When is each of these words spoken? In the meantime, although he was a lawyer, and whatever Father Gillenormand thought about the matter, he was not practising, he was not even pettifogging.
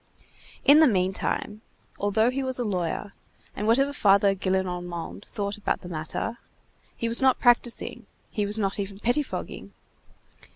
In 0.65 0.79
the 0.79 0.87
meantime, 0.87 1.61
although 1.99 2.31
he 2.31 2.41
was 2.41 2.57
a 2.57 2.63
lawyer, 2.63 3.13
and 3.55 3.67
whatever 3.67 3.93
Father 3.93 4.33
Gillenormand 4.33 5.23
thought 5.25 5.57
about 5.57 5.81
the 5.81 5.89
matter, 5.89 6.39
he 6.97 7.07
was 7.07 7.21
not 7.21 7.39
practising, 7.39 8.07
he 8.31 8.43
was 8.43 8.57
not 8.57 8.79
even 8.79 8.97
pettifogging. 8.97 9.73